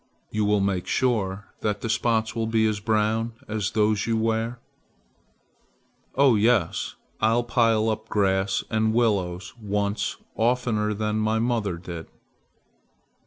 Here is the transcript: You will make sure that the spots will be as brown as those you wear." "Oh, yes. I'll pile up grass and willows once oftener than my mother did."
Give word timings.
You 0.31 0.45
will 0.45 0.61
make 0.61 0.87
sure 0.87 1.45
that 1.59 1.81
the 1.81 1.87
spots 1.87 2.35
will 2.35 2.47
be 2.47 2.65
as 2.65 2.79
brown 2.79 3.33
as 3.47 3.69
those 3.73 4.07
you 4.07 4.17
wear." 4.17 4.57
"Oh, 6.15 6.33
yes. 6.33 6.95
I'll 7.19 7.43
pile 7.43 7.87
up 7.87 8.09
grass 8.09 8.63
and 8.71 8.95
willows 8.95 9.53
once 9.61 10.17
oftener 10.35 10.95
than 10.95 11.19
my 11.19 11.37
mother 11.37 11.77
did." 11.77 12.07